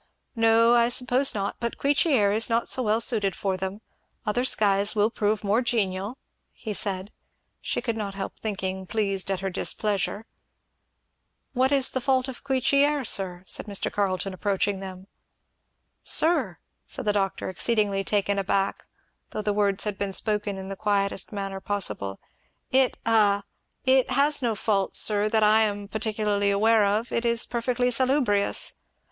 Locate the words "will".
4.95-5.11